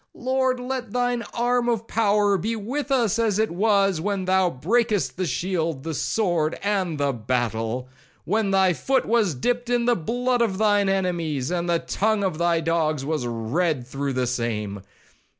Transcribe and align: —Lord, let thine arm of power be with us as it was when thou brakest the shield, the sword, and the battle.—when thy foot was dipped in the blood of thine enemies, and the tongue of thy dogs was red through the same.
—Lord, 0.15 0.59
let 0.59 0.93
thine 0.93 1.21
arm 1.31 1.69
of 1.69 1.85
power 1.87 2.35
be 2.35 2.55
with 2.55 2.89
us 2.89 3.19
as 3.19 3.37
it 3.37 3.51
was 3.51 4.01
when 4.01 4.25
thou 4.25 4.49
brakest 4.49 5.15
the 5.15 5.27
shield, 5.27 5.83
the 5.83 5.93
sword, 5.93 6.57
and 6.63 6.97
the 6.97 7.13
battle.—when 7.13 8.49
thy 8.49 8.73
foot 8.73 9.05
was 9.05 9.35
dipped 9.35 9.69
in 9.69 9.85
the 9.85 9.95
blood 9.95 10.41
of 10.41 10.57
thine 10.57 10.89
enemies, 10.89 11.51
and 11.51 11.69
the 11.69 11.77
tongue 11.77 12.23
of 12.23 12.39
thy 12.39 12.61
dogs 12.61 13.05
was 13.05 13.27
red 13.27 13.85
through 13.85 14.13
the 14.13 14.25
same. 14.25 14.81